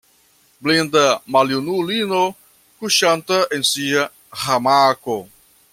Blinda 0.67 1.03
maljunulino, 1.35 2.23
kuŝanta 2.81 3.41
en 3.59 3.69
sia 3.73 4.11
hamako. 4.45 5.19